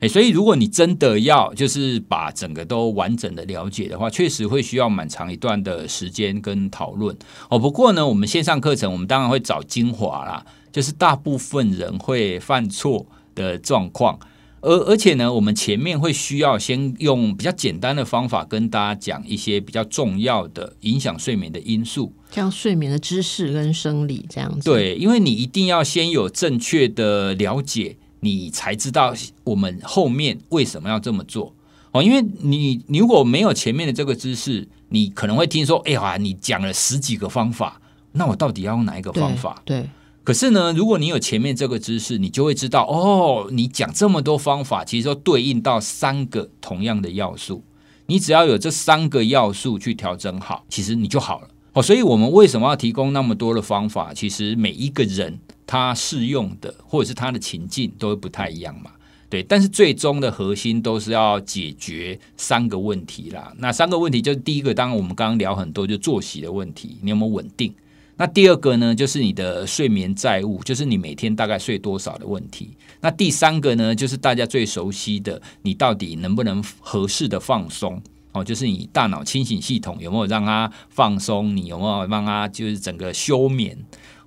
[0.00, 7.14] 哎，所以如果你真的要就是把整个都完整的了解的话，确实会需要蛮长一段的时间跟讨论
[7.50, 7.58] 哦。
[7.58, 10.44] 不过呢，我们线上课程，我们当然会找精华啦。
[10.72, 14.18] 就是大部分人会犯错的状况，
[14.60, 24.70] 而而且呢，我们前面会需要先用比较简单的方法跟大家讲一些比较重要的影响睡眠的因素，像睡眠的知识跟生理这样子。
[24.70, 31.54] 对，因为你一定要先有正确的了解，你才知道我们后面为什么要这么做
[31.92, 32.02] 哦。
[32.02, 37.80] 因为你你如果没有前面的这个知识，你可能会听说，哎呀，你讲了十几个方法，
[38.12, 39.62] 那我到底要用哪一个方法？
[39.64, 39.88] 对。
[40.22, 47.62] 可是呢，如果你有前面这个知识，你就会知道哦，你讲这么多方法，其实都对应到三个同样的要素。
[48.06, 51.82] 你只要有这三个要素去调整好，其实你就好了哦。
[51.82, 54.12] 所以我们为什么要提供那么多的方法？
[54.12, 58.90] 其实每一个人他适用的或者是他的情境都会不太一样嘛。
[59.28, 63.52] 对，但是最终的核心都是要解决三个问题啦。
[63.58, 67.72] 那三个问题就是第一个，当然我们刚刚聊很多，就作息的问题，你有没有稳定？
[68.20, 72.76] 那第二个呢，就是你的睡眠债务，就是你每天大概睡多少的问题。
[73.00, 77.98] 那第三个呢，就是大家最熟悉的，你到底能不能合适的放松？
[78.32, 81.56] 哦，就是你大脑清醒系统有没有让它放松？
[81.56, 83.74] 你有没有让它就是整个休眠？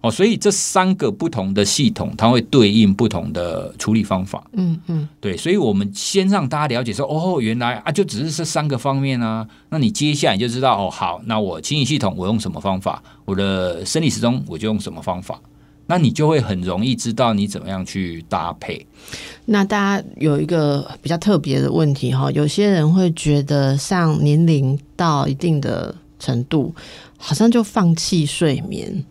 [0.03, 4.43] 哦，所以这三个不同的系统，它会对应不同的处理方法。
[4.51, 9.47] 嗯嗯，对，所以我们先让大家了解说，哦，原来啊，就只是这三个方面啊。
[9.69, 13.01] 那你接下来就知道，哦，好，那我清理系统我用什么方法？
[13.23, 15.39] 我的生理时钟我就用什么方法？
[15.87, 18.85] 那你就会很容易知道你怎么样去搭配。
[19.45, 26.75] 那大家有一个比较特别的问题哈，有些人会觉得，像年龄到一定的程度，
[27.17, 29.05] 好像就放弃睡眠。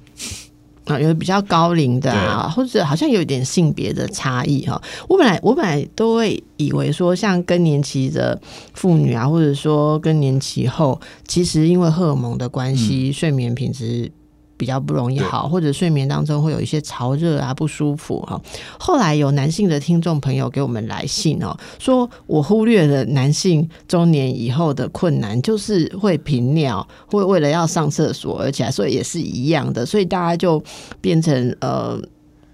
[0.86, 4.80] 啊，有比较高龄的啊，或者好像有一点性别的差异哈。
[5.08, 8.40] 我本来我本来都会以为说，像更年期的
[8.74, 14.10] 妇女啊，或者说更年期后，其实因为荷尔蒙的关系，睡眠品质。
[14.56, 18.40] 比较不容易好，或者睡眠当中会有一些潮热啊不舒服哈。
[18.78, 30.62] 后来有男性的听众朋友给我们来信哦，说我忽略了男性中年以后的困难，就是会频尿，会为了要上厕所，而且所以也是一样的，所以大家就
[31.00, 32.00] 变成呃。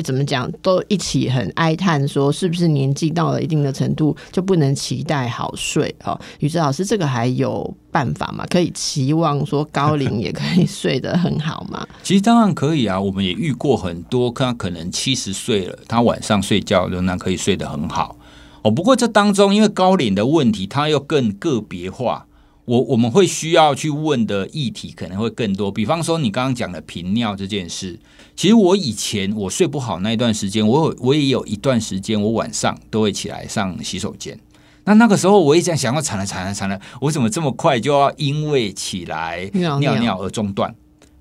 [0.02, 5.94] 怎么讲都一起很哀叹，说是不是年纪到了一定的程度就不能期待好睡？
[6.04, 8.46] 哦，宇哲老师，这个还有办法吗？
[8.48, 11.86] 可以期望说高龄也可以睡得很好吗？
[12.02, 18.16] 其实当然可以啊，我们也遇过很多，他可能七十岁了，他晚上睡觉仍然可以睡得很好。
[18.62, 22.26] 哦，不过这当中因为高龄的问题，它又更个别化。
[22.64, 27.98] 我我们会需要去问的议题可能会更多，比方说你刚刚讲的频尿这件事，
[28.38, 34.38] 其实我以前我睡不好那一段时间，我有我也有一段时间，我晚上都会起来上洗手间。
[34.84, 40.72] 那那个时候我也在想，要惨了惨了惨了，我怎么这么快就要因为起来尿尿而中断？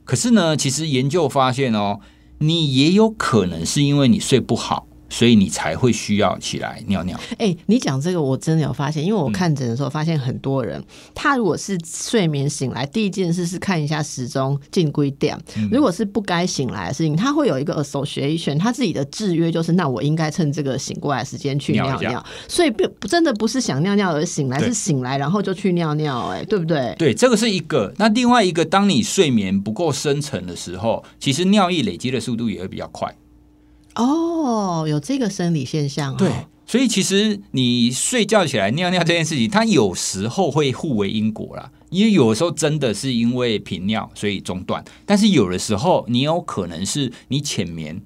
[0.03, 2.01] 可是呢，其实研究发现哦，
[2.37, 4.86] 你也有可能是因为你睡不好。
[5.09, 7.19] 所以你才会需要起来尿尿。
[7.37, 10.83] 哎，你讲这个我真的有发现，因为我看诊的时候发现很多人，
[11.15, 15.37] 他如果是睡眠醒来，第一件事是看一下时钟进归点。
[15.71, 22.25] 如果是不该醒来的事情，他会有一个 association，他自己的制约就是，那我应该趁这个醒过来时间去尿尿。
[22.47, 26.95] 所以不真的不是想尿尿而醒来，是醒来然后就去尿尿，哎，对不对？
[26.97, 27.93] 对，这个是一个。
[27.97, 33.13] 那另外一个，当你睡眠不够深沉的时候，其实尿液累积的速度也会比较快。
[33.97, 36.15] 哦，有这个生理现象。
[36.15, 36.31] 对，
[36.65, 41.71] 所以其实你睡觉起来尿尿这件事情，它有时候会互为因果啦。
[41.89, 48.01] 因为有的时候真的是因为频尿所以中断，但是有的时候你有可能是你浅眠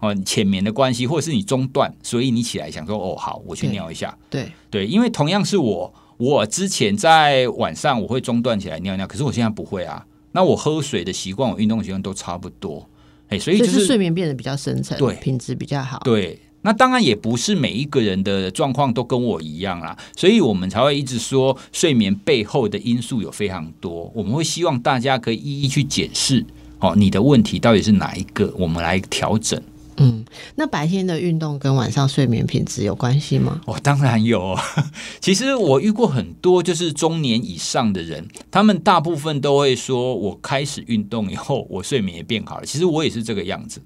[0.00, 4.16] 哦，浅眠的关系，或者是你中断，所以你起来想说哦，好，我去尿一下。
[4.28, 10.04] 对对，因为同样是我，我之前在晚上我会中断起来尿尿，可是我现在不会啊。
[10.32, 12.86] 那我喝水的习惯，我运动习惯都差不多。
[13.28, 16.00] 哎，所以就是睡眠变得比较深层，对，品质比较好。
[16.04, 24.10] 对，那当然也不是每一个人的状况都跟我一样啦，所以我们才会一直说睡眠背后的因素有非常多。
[24.14, 26.44] 我们会希望大家可以一一去检视，
[26.80, 29.60] 哦，你的问题到底是哪一个，我们来调整。
[29.96, 30.24] 嗯，
[30.56, 33.60] 那白天的运动跟晚上睡眠品质有关系吗？
[33.66, 34.58] 哦，当然有。
[35.20, 42.66] 其实我遇过很多就是中年以上的人，他们大部分都会说，我开始运动以后，我睡眠也变好了。
[42.66, 43.80] 其实我也是这个样子。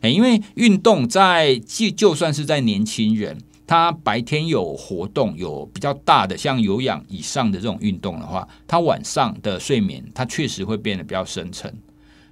[0.00, 3.36] 哎，因为运动在就就算是在年轻人，
[3.66, 11.70] 他白天有活动，有比较大的像有氧以上的这种运动的话，他晚上的睡眠他确实会变得比较深沉。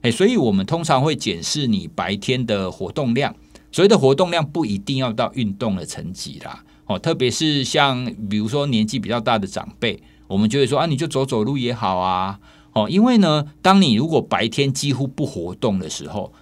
[0.03, 3.35] 哎，所以我们通常会检视你白天的活动量。
[3.71, 6.65] 所谓的活动量不一定要到运动的层级啦。
[6.87, 12.39] 哦，特别是像比如说年纪比较大的长辈，我们就会说啊，你就走走路也好啊。
[12.73, 16.33] 哦，因为呢，当你如果白天几乎不活动的时候，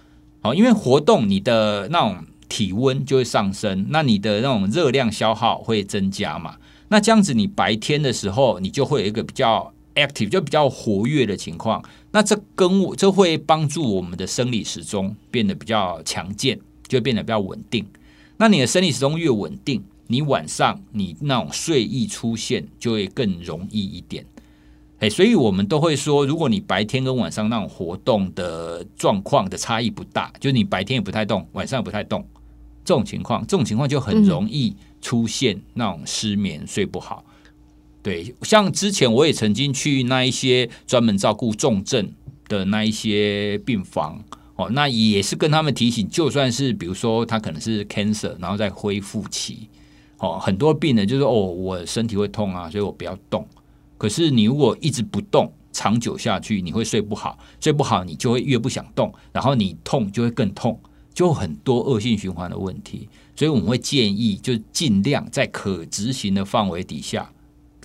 [0.41, 6.55] 哦，因为活动你的那种体温就会上升，那你的那种热量消耗会增加嘛。
[6.89, 11.83] 那这样子，你白天的时候，你就会有一个比较 active，就比较活跃的情况。
[12.11, 17.85] 那这跟我这会帮助我们的生理时钟变得比较强健，就变得比较稳定。
[18.37, 24.25] 那你的生理时钟越稳定，你晚上你那种睡意出现就会更容易一点。
[24.99, 32.25] 哎，所以我们都会说，如果你白天跟晚上那种活动的状况的差异不大，就是你白天也不太动，晚上也不太动，
[32.83, 37.23] 这种情况，这种情况就很容易出现那种失眠、睡不好。
[38.07, 42.09] 对，像之前我也曾经去那一些专门照顾重症
[42.47, 44.23] 的那一些病房
[44.55, 49.67] 哦，那也是跟他们提醒，就算是比如说他可能是 cancer，然后在恢复期
[50.19, 53.45] 哦，很多病人就说哦，我身体会痛啊，所以我不要动。
[53.97, 60.79] 可是你如果一直不动，长久下去你会睡不好，睡不好你就会越不想动，然后你痛就会更痛，
[61.13, 63.09] 就很多恶性循环的问题。
[63.35, 67.29] 所以我们会建议，就尽量在可执行的范围底下。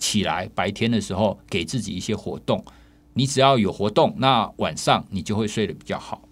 [0.02, 2.64] 起来，白天的时候给自己一些活动。
[3.14, 6.22] 你只要有活动，那晚上你就会睡得比较好。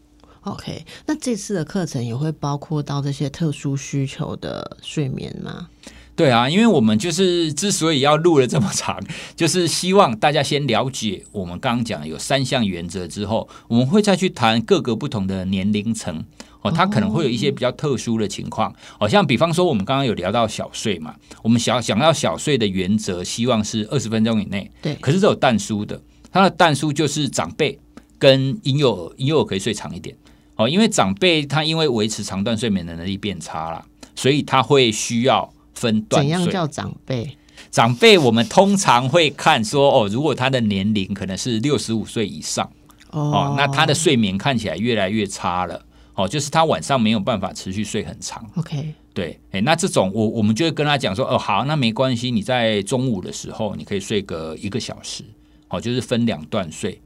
[0.40, 5.68] OK，那这次的课程也会包括到这些特殊需求的睡眠吗？
[6.16, 8.98] 对啊，因为我们就是之所以要录了这么长，
[9.36, 16.24] 就是希望大家先了解我们刚刚讲有三项原则之后，我们会再去谈各个不同的年龄层。
[16.62, 24.70] 哦，他可能会有一些比较特殊的情况，好像比方说我们刚刚有聊到小睡嘛，我们想想要小睡的原则，希望是二十分钟以内。
[24.82, 26.00] 对，可是这有淡书的，
[26.30, 27.78] 它的淡书就是长辈
[28.18, 30.14] 跟婴幼儿，婴幼儿可以睡长一点。
[30.56, 33.82] 哦，因为长辈他因为维持长段睡眠的能力变差了，
[34.14, 36.30] 所以他会需要分段睡。
[36.30, 37.36] 怎样叫长辈？
[37.70, 42.70] 长辈我们通常会看说，哦，如果他的年龄可能是六十五岁以上，
[43.10, 45.82] 哦，那他的睡眠看起来越来越差了，
[46.20, 48.44] 哦，就是他晚上没有办法持续睡很长。
[48.56, 55.24] OK，对，哎，那这种我我们就会跟他讲说，哦，好，那没关系，你在中午的时候你可以睡个一个小时，
[55.68, 57.00] 好，就是分两段睡。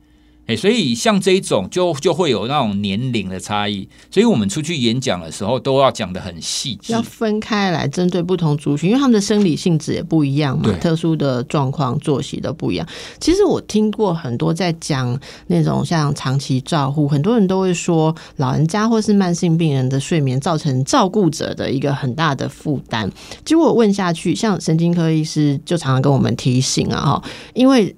[0.46, 7.00] 哎，所以像这一种就就会有那种年龄的差异，所以我们出去演讲的时候都要讲的很细致要。
[7.00, 12.86] 分开来针对不同族群，因为他们的生理性质也不一样嘛，特殊的状况、作息都不一样。
[13.20, 23.10] 其实我听过很多在讲那种像长期照护，很多人都会说，老人家或是慢性病人的睡眠造成照顾者的一个很大的负担。
[23.44, 27.24] 结果我问下去，像神经科医师就常常跟我们提醒啊，哈，
[27.54, 27.94] 因为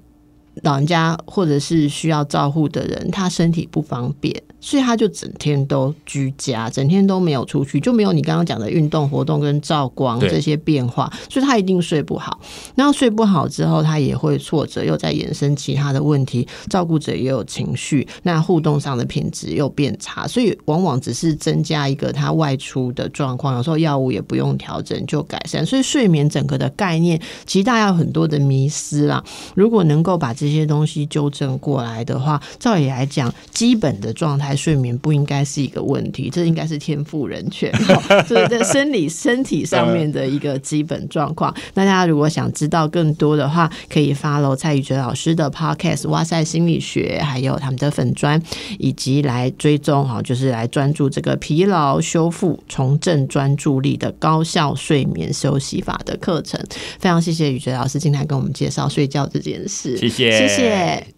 [0.63, 12.39] 老人家或者是需要照护的人，他身体不方便，所以他就整天都居家，整天都没有出去，就没有你刚刚讲的运动活动跟照光这些变化，所以他一定睡不好。
[12.75, 25.65] 然后睡不好之后，他也会挫折，又在衍生其他的问题，照顾者也有情绪，那互动上的品质又变差，所以往往只是增加一个他外出的状况，有时候药物也不用调整就改善。
[25.65, 29.23] 所以睡眠整个的概念，其实大家有很多的迷思啦。
[29.55, 41.53] 如果能够把这些东西纠正过来的话，照理来讲，基本的状态睡眠不应该是一个问题，这应该是天赋人权，哦这是在生理身体上面的一个基本状况。
[41.75, 48.41] 那大家如果想知道更多的话，可以 follow 蔡宇哲老师的 podcast《哇塞心理学》，还有他们的粉砖，
[48.79, 56.59] 以及来追踪哈，就是来专注这个疲劳修复、重振专注力的高效睡眠休息法的课程。
[56.99, 61.16] 非常谢谢宇哲老师今天跟我们介绍睡觉这件事，谢谢谢谢。